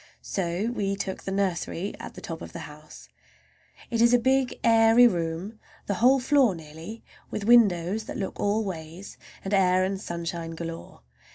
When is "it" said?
3.91-4.01